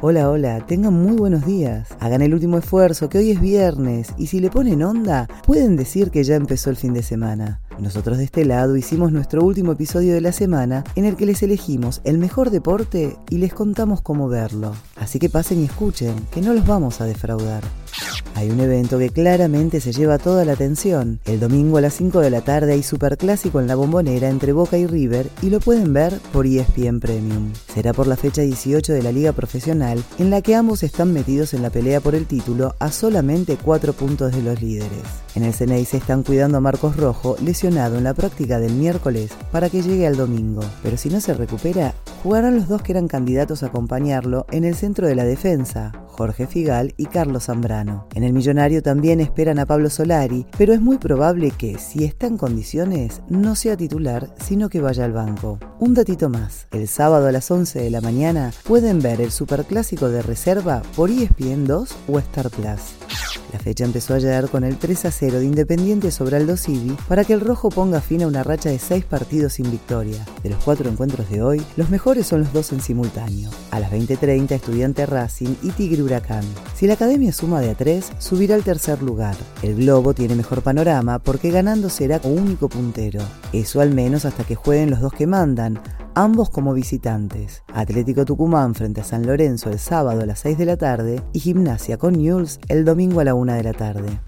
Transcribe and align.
Hola, 0.00 0.30
hola, 0.30 0.64
tengan 0.64 0.94
muy 0.94 1.16
buenos 1.16 1.44
días. 1.44 1.88
Hagan 1.98 2.22
el 2.22 2.32
último 2.32 2.56
esfuerzo, 2.56 3.08
que 3.08 3.18
hoy 3.18 3.32
es 3.32 3.40
viernes, 3.40 4.14
y 4.16 4.28
si 4.28 4.38
le 4.38 4.48
ponen 4.48 4.84
onda, 4.84 5.26
pueden 5.44 5.74
decir 5.74 6.12
que 6.12 6.22
ya 6.22 6.36
empezó 6.36 6.70
el 6.70 6.76
fin 6.76 6.94
de 6.94 7.02
semana. 7.02 7.60
Nosotros 7.80 8.18
de 8.18 8.22
este 8.22 8.44
lado 8.44 8.76
hicimos 8.76 9.10
nuestro 9.10 9.42
último 9.42 9.72
episodio 9.72 10.14
de 10.14 10.20
la 10.20 10.30
semana 10.30 10.84
en 10.94 11.04
el 11.04 11.16
que 11.16 11.26
les 11.26 11.42
elegimos 11.42 12.00
el 12.04 12.18
mejor 12.18 12.50
deporte 12.50 13.16
y 13.28 13.38
les 13.38 13.52
contamos 13.52 14.00
cómo 14.00 14.28
verlo. 14.28 14.72
Así 14.94 15.18
que 15.18 15.30
pasen 15.30 15.62
y 15.62 15.64
escuchen, 15.64 16.14
que 16.30 16.42
no 16.42 16.54
los 16.54 16.64
vamos 16.64 17.00
a 17.00 17.04
defraudar. 17.04 17.64
Hay 18.38 18.50
un 18.50 18.60
evento 18.60 19.00
que 19.00 19.10
claramente 19.10 19.80
se 19.80 19.92
lleva 19.92 20.16
toda 20.16 20.44
la 20.44 20.52
atención. 20.52 21.18
El 21.24 21.40
domingo 21.40 21.78
a 21.78 21.80
las 21.80 21.94
5 21.94 22.20
de 22.20 22.30
la 22.30 22.40
tarde 22.40 22.74
hay 22.74 22.84
superclásico 22.84 23.58
en 23.58 23.66
la 23.66 23.74
bombonera 23.74 24.28
entre 24.28 24.52
Boca 24.52 24.78
y 24.78 24.86
River 24.86 25.28
y 25.42 25.50
lo 25.50 25.58
pueden 25.58 25.92
ver 25.92 26.20
por 26.32 26.46
ESPN 26.46 27.00
Premium. 27.00 27.52
Será 27.74 27.92
por 27.92 28.06
la 28.06 28.16
fecha 28.16 28.42
18 28.42 28.92
de 28.92 29.02
la 29.02 29.10
liga 29.10 29.32
profesional 29.32 30.04
en 30.20 30.30
la 30.30 30.40
que 30.40 30.54
ambos 30.54 30.84
están 30.84 31.12
metidos 31.12 31.52
en 31.52 31.62
la 31.62 31.70
pelea 31.70 32.00
por 32.00 32.14
el 32.14 32.26
título 32.26 32.76
a 32.78 32.92
solamente 32.92 33.58
4 33.60 33.92
puntos 33.92 34.30
de 34.30 34.42
los 34.42 34.62
líderes. 34.62 35.02
En 35.38 35.44
el 35.44 35.54
Ceney 35.54 35.84
se 35.84 35.98
están 35.98 36.24
cuidando 36.24 36.58
a 36.58 36.60
Marcos 36.60 36.96
Rojo, 36.96 37.36
lesionado 37.40 37.96
en 37.96 38.02
la 38.02 38.12
práctica 38.12 38.58
del 38.58 38.72
miércoles, 38.72 39.30
para 39.52 39.70
que 39.70 39.82
llegue 39.82 40.04
al 40.04 40.16
domingo. 40.16 40.62
Pero 40.82 40.96
si 40.96 41.10
no 41.10 41.20
se 41.20 41.32
recupera, 41.32 41.94
jugarán 42.24 42.56
los 42.56 42.66
dos 42.66 42.82
que 42.82 42.90
eran 42.90 43.06
candidatos 43.06 43.62
a 43.62 43.66
acompañarlo 43.66 44.46
en 44.50 44.64
el 44.64 44.74
centro 44.74 45.06
de 45.06 45.14
la 45.14 45.22
defensa, 45.22 45.92
Jorge 46.08 46.48
Figal 46.48 46.92
y 46.96 47.06
Carlos 47.06 47.44
Zambrano. 47.44 48.08
En 48.16 48.24
el 48.24 48.32
Millonario 48.32 48.82
también 48.82 49.20
esperan 49.20 49.60
a 49.60 49.66
Pablo 49.66 49.90
Solari, 49.90 50.44
pero 50.58 50.72
es 50.72 50.80
muy 50.80 50.98
probable 50.98 51.52
que, 51.52 51.78
si 51.78 52.02
está 52.02 52.26
en 52.26 52.36
condiciones, 52.36 53.22
no 53.28 53.54
sea 53.54 53.76
titular, 53.76 54.34
sino 54.44 54.68
que 54.68 54.80
vaya 54.80 55.04
al 55.04 55.12
banco. 55.12 55.60
Un 55.78 55.94
datito 55.94 56.28
más, 56.28 56.66
el 56.72 56.88
sábado 56.88 57.28
a 57.28 57.32
las 57.32 57.48
11 57.48 57.80
de 57.80 57.90
la 57.90 58.00
mañana 58.00 58.52
pueden 58.64 58.98
ver 58.98 59.20
el 59.20 59.30
Superclásico 59.30 60.08
de 60.08 60.20
Reserva 60.20 60.82
por 60.96 61.10
ESPN 61.10 61.64
2 61.68 61.96
o 62.08 62.18
Star 62.18 62.50
Plus. 62.50 63.07
La 63.52 63.58
fecha 63.58 63.84
empezó 63.84 64.14
ayer 64.14 64.48
con 64.48 64.64
el 64.64 64.76
3 64.76 65.06
a 65.06 65.10
0 65.10 65.38
de 65.38 65.46
Independiente 65.46 66.10
sobre 66.10 66.36
Aldo 66.36 66.56
Civi 66.56 66.96
para 67.08 67.24
que 67.24 67.32
el 67.32 67.40
rojo 67.40 67.70
ponga 67.70 68.00
fin 68.00 68.22
a 68.22 68.26
una 68.26 68.42
racha 68.42 68.68
de 68.68 68.78
6 68.78 69.04
partidos 69.04 69.54
sin 69.54 69.70
victoria. 69.70 70.24
De 70.42 70.50
los 70.50 70.62
4 70.64 70.88
encuentros 70.90 71.30
de 71.30 71.42
hoy, 71.42 71.62
los 71.76 71.88
mejores 71.88 72.26
son 72.26 72.40
los 72.40 72.52
dos 72.52 72.72
en 72.72 72.80
simultáneo. 72.80 73.50
A 73.70 73.80
las 73.80 73.90
20.30 73.90 74.52
Estudiante 74.52 75.06
Racing 75.06 75.54
y 75.62 75.70
Tigre 75.70 76.02
Huracán. 76.02 76.44
Si 76.74 76.86
la 76.86 76.94
academia 76.94 77.32
suma 77.32 77.60
de 77.60 77.70
a 77.70 77.74
3, 77.74 78.12
subirá 78.18 78.54
al 78.54 78.64
tercer 78.64 79.02
lugar. 79.02 79.36
El 79.62 79.76
Globo 79.76 80.14
tiene 80.14 80.34
mejor 80.34 80.62
panorama 80.62 81.18
porque 81.18 81.50
ganando 81.50 81.88
será 81.88 82.20
único 82.24 82.68
puntero. 82.68 83.20
Eso 83.52 83.80
al 83.80 83.94
menos 83.94 84.24
hasta 84.24 84.44
que 84.44 84.54
jueguen 84.54 84.90
los 84.90 85.00
dos 85.00 85.12
que 85.12 85.26
mandan, 85.26 85.80
ambos 86.22 86.50
como 86.50 86.74
visitantes. 86.74 87.62
Atlético 87.72 88.24
Tucumán 88.24 88.74
frente 88.74 89.00
a 89.00 89.04
San 89.04 89.24
Lorenzo 89.24 89.70
el 89.70 89.78
sábado 89.78 90.22
a 90.22 90.26
las 90.26 90.40
6 90.40 90.58
de 90.58 90.64
la 90.64 90.76
tarde 90.76 91.22
y 91.32 91.38
Gimnasia 91.38 91.96
con 91.96 92.14
Newell's 92.14 92.58
el 92.68 92.84
domingo 92.84 93.20
a 93.20 93.24
la 93.24 93.34
1 93.34 93.52
de 93.52 93.62
la 93.62 93.72
tarde. 93.72 94.18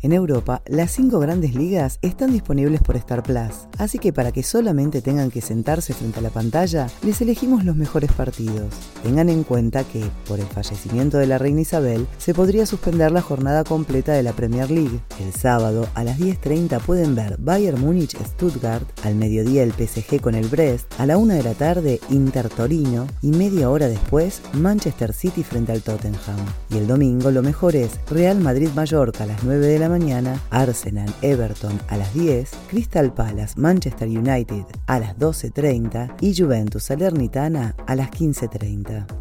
En 0.00 0.12
Europa, 0.12 0.62
las 0.66 0.92
cinco 0.92 1.18
grandes 1.18 1.56
ligas 1.56 1.98
están 2.02 2.30
disponibles 2.30 2.80
por 2.80 2.94
Star 2.96 3.24
Plus, 3.24 3.66
así 3.78 3.98
que 3.98 4.12
para 4.12 4.30
que 4.30 4.44
solamente 4.44 5.02
tengan 5.02 5.28
que 5.28 5.40
sentarse 5.40 5.92
frente 5.92 6.20
a 6.20 6.22
la 6.22 6.30
pantalla, 6.30 6.86
les 7.02 7.20
elegimos 7.20 7.64
los 7.64 7.74
mejores 7.74 8.12
partidos. 8.12 8.72
Tengan 9.02 9.28
en 9.28 9.42
cuenta 9.42 9.82
que, 9.82 10.04
por 10.28 10.38
el 10.38 10.46
fallecimiento 10.46 11.18
de 11.18 11.26
la 11.26 11.38
reina 11.38 11.62
Isabel, 11.62 12.06
se 12.18 12.32
podría 12.32 12.64
suspender 12.64 13.10
la 13.10 13.22
jornada 13.22 13.64
completa 13.64 14.12
de 14.12 14.22
la 14.22 14.34
Premier 14.34 14.70
League. 14.70 15.00
El 15.20 15.32
sábado, 15.32 15.88
a 15.94 16.04
las 16.04 16.20
10.30 16.20 16.80
pueden 16.80 17.16
ver 17.16 17.36
Bayern 17.38 17.80
Múnich 17.80 18.16
Stuttgart, 18.24 18.86
al 19.02 19.16
mediodía 19.16 19.64
el 19.64 19.72
PSG 19.72 20.20
con 20.20 20.36
el 20.36 20.46
Brest, 20.46 20.92
a 21.00 21.06
la 21.06 21.18
1 21.18 21.34
de 21.34 21.37
la 21.42 21.54
tarde 21.54 22.00
Inter 22.10 22.48
Torino 22.48 23.06
y 23.22 23.30
media 23.30 23.70
hora 23.70 23.88
después 23.88 24.40
Manchester 24.52 25.12
City 25.12 25.42
frente 25.42 25.72
al 25.72 25.82
Tottenham. 25.82 26.38
Y 26.70 26.78
el 26.78 26.86
domingo 26.86 27.30
lo 27.30 27.42
mejor 27.42 27.76
es 27.76 27.98
Real 28.10 28.40
Madrid 28.40 28.70
Mallorca 28.74 29.24
a 29.24 29.26
las 29.26 29.44
9 29.44 29.66
de 29.66 29.78
la 29.78 29.88
mañana, 29.88 30.40
Arsenal, 30.50 31.12
Everton 31.22 31.78
a 31.88 31.96
las 31.96 32.14
10, 32.14 32.50
Crystal 32.68 33.12
Palace, 33.12 33.54
Manchester 33.56 34.08
United 34.08 34.64
a 34.86 34.98
las 34.98 35.16
12.30 35.18 36.14
y 36.20 36.34
Juventus 36.36 36.84
Salernitana 36.84 37.74
a 37.86 37.94
las 37.94 38.10
15.30. 38.10 39.17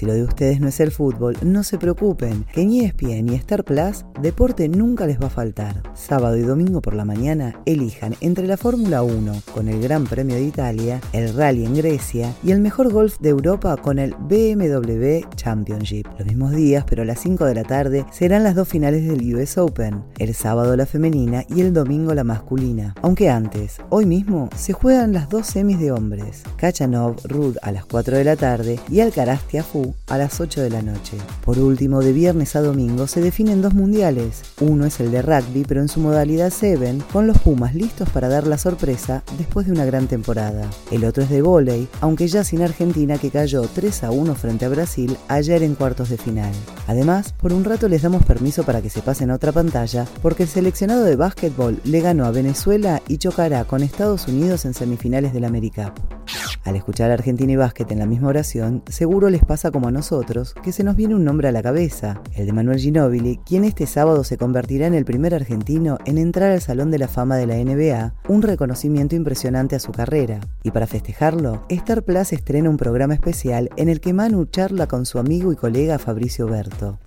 Si 0.00 0.06
lo 0.06 0.14
de 0.14 0.24
ustedes 0.24 0.60
no 0.60 0.68
es 0.68 0.80
el 0.80 0.92
fútbol, 0.92 1.36
no 1.42 1.62
se 1.62 1.76
preocupen, 1.76 2.46
que 2.54 2.62
en 2.62 2.72
ESPN 2.72 3.34
y 3.34 3.34
Star 3.34 3.64
Plus, 3.64 4.06
deporte 4.22 4.66
nunca 4.66 5.06
les 5.06 5.20
va 5.20 5.26
a 5.26 5.28
faltar. 5.28 5.82
Sábado 5.92 6.38
y 6.38 6.40
domingo 6.40 6.80
por 6.80 6.94
la 6.94 7.04
mañana, 7.04 7.60
elijan 7.66 8.14
entre 8.22 8.46
la 8.46 8.56
Fórmula 8.56 9.02
1 9.02 9.42
con 9.52 9.68
el 9.68 9.82
Gran 9.82 10.04
Premio 10.04 10.36
de 10.36 10.44
Italia, 10.44 11.02
el 11.12 11.34
Rally 11.34 11.66
en 11.66 11.74
Grecia 11.74 12.32
y 12.42 12.52
el 12.52 12.62
mejor 12.62 12.90
golf 12.90 13.18
de 13.20 13.28
Europa 13.28 13.76
con 13.76 13.98
el 13.98 14.14
BMW 14.14 15.28
Championship. 15.36 16.06
Los 16.16 16.26
mismos 16.26 16.52
días, 16.52 16.86
pero 16.88 17.02
a 17.02 17.04
las 17.04 17.20
5 17.20 17.44
de 17.44 17.54
la 17.56 17.64
tarde, 17.64 18.06
serán 18.10 18.42
las 18.42 18.54
dos 18.54 18.68
finales 18.68 19.06
del 19.06 19.34
US 19.34 19.58
Open, 19.58 20.02
el 20.16 20.32
sábado 20.32 20.76
la 20.76 20.86
femenina 20.86 21.44
y 21.46 21.60
el 21.60 21.74
domingo 21.74 22.14
la 22.14 22.24
masculina. 22.24 22.94
Aunque 23.02 23.28
antes, 23.28 23.76
hoy 23.90 24.06
mismo, 24.06 24.48
se 24.56 24.72
juegan 24.72 25.12
las 25.12 25.28
dos 25.28 25.46
semis 25.46 25.78
de 25.78 25.92
hombres, 25.92 26.42
Kachanov 26.56 27.16
Rudd 27.24 27.58
a 27.60 27.70
las 27.70 27.84
4 27.84 28.16
de 28.16 28.24
la 28.24 28.36
tarde 28.36 28.80
y 28.88 29.00
Alcaraz 29.00 29.42
Tiafoe 29.46 29.89
a 30.08 30.18
las 30.18 30.40
8 30.40 30.60
de 30.60 30.70
la 30.70 30.82
noche. 30.82 31.16
Por 31.44 31.58
último, 31.58 32.00
de 32.00 32.12
viernes 32.12 32.56
a 32.56 32.60
domingo 32.60 33.06
se 33.06 33.20
definen 33.20 33.62
dos 33.62 33.74
mundiales. 33.74 34.42
Uno 34.60 34.86
es 34.86 35.00
el 35.00 35.10
de 35.10 35.22
rugby, 35.22 35.64
pero 35.66 35.80
en 35.80 35.88
su 35.88 36.00
modalidad 36.00 36.52
7, 36.54 36.98
con 37.12 37.26
los 37.26 37.38
Pumas 37.38 37.74
listos 37.74 38.08
para 38.10 38.28
dar 38.28 38.46
la 38.46 38.58
sorpresa 38.58 39.22
después 39.38 39.66
de 39.66 39.72
una 39.72 39.84
gran 39.84 40.06
temporada. 40.06 40.68
El 40.90 41.04
otro 41.04 41.22
es 41.22 41.30
de 41.30 41.42
volei, 41.42 41.88
aunque 42.00 42.28
ya 42.28 42.44
sin 42.44 42.62
Argentina 42.62 43.18
que 43.18 43.30
cayó 43.30 43.62
3 43.62 44.04
a 44.04 44.10
1 44.10 44.34
frente 44.34 44.64
a 44.64 44.68
Brasil 44.68 45.16
ayer 45.28 45.62
en 45.62 45.74
cuartos 45.74 46.10
de 46.10 46.18
final. 46.18 46.52
Además, 46.86 47.32
por 47.32 47.52
un 47.52 47.64
rato 47.64 47.88
les 47.88 48.02
damos 48.02 48.24
permiso 48.24 48.64
para 48.64 48.82
que 48.82 48.90
se 48.90 49.02
pasen 49.02 49.30
a 49.30 49.34
otra 49.34 49.52
pantalla, 49.52 50.06
porque 50.22 50.44
el 50.44 50.48
seleccionado 50.48 51.04
de 51.04 51.16
básquetbol 51.16 51.80
le 51.84 52.00
ganó 52.00 52.24
a 52.24 52.30
Venezuela 52.30 53.02
y 53.08 53.18
chocará 53.18 53.64
con 53.64 53.82
Estados 53.82 54.28
Unidos 54.28 54.64
en 54.64 54.74
semifinales 54.74 55.32
del 55.32 55.44
AmeriCup. 55.44 56.19
Al 56.64 56.76
escuchar 56.76 57.10
Argentina 57.10 57.52
y 57.52 57.56
básquet 57.56 57.90
en 57.90 57.98
la 57.98 58.06
misma 58.06 58.28
oración, 58.28 58.82
seguro 58.88 59.30
les 59.30 59.44
pasa 59.44 59.70
como 59.70 59.88
a 59.88 59.90
nosotros 59.90 60.54
que 60.62 60.72
se 60.72 60.84
nos 60.84 60.94
viene 60.94 61.14
un 61.14 61.24
nombre 61.24 61.48
a 61.48 61.52
la 61.52 61.62
cabeza, 61.62 62.20
el 62.34 62.46
de 62.46 62.52
Manuel 62.52 62.78
Ginóbili, 62.78 63.40
quien 63.46 63.64
este 63.64 63.86
sábado 63.86 64.24
se 64.24 64.36
convertirá 64.36 64.86
en 64.86 64.94
el 64.94 65.04
primer 65.04 65.34
argentino 65.34 65.98
en 66.04 66.18
entrar 66.18 66.52
al 66.52 66.60
Salón 66.60 66.90
de 66.90 66.98
la 66.98 67.08
Fama 67.08 67.36
de 67.36 67.46
la 67.46 67.56
NBA, 67.56 68.14
un 68.28 68.42
reconocimiento 68.42 69.16
impresionante 69.16 69.74
a 69.74 69.80
su 69.80 69.92
carrera. 69.92 70.40
Y 70.62 70.70
para 70.70 70.86
festejarlo, 70.86 71.64
Star 71.70 72.02
Plus 72.02 72.32
estrena 72.32 72.68
un 72.68 72.76
programa 72.76 73.14
especial 73.14 73.70
en 73.76 73.88
el 73.88 74.00
que 74.00 74.12
Manu 74.12 74.44
charla 74.44 74.86
con 74.86 75.06
su 75.06 75.18
amigo 75.18 75.52
y 75.52 75.56
colega 75.56 75.98
Fabricio 75.98 76.46
Berto. 76.46 76.98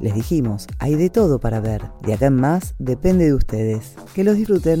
Les 0.00 0.14
dijimos, 0.14 0.66
hay 0.78 0.94
de 0.94 1.10
todo 1.10 1.38
para 1.38 1.60
ver. 1.60 1.82
De 2.02 2.14
acá 2.14 2.26
en 2.26 2.36
más, 2.36 2.74
depende 2.78 3.26
de 3.26 3.34
ustedes. 3.34 3.94
Que 4.14 4.24
los 4.24 4.36
disfruten. 4.36 4.80